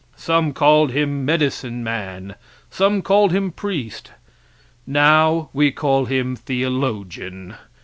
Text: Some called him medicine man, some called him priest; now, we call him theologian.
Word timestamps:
Some 0.17 0.51
called 0.53 0.91
him 0.93 1.25
medicine 1.25 1.83
man, 1.83 2.33
some 2.71 3.03
called 3.03 3.31
him 3.31 3.51
priest; 3.51 4.11
now, 4.87 5.51
we 5.53 5.69
call 5.71 6.05
him 6.05 6.35
theologian. 6.35 7.53